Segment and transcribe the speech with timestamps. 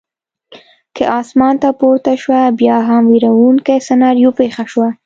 [0.95, 4.87] کې اسمان ته پورته شوه، بیا هم وېروونکې سناریو پېښه شوه.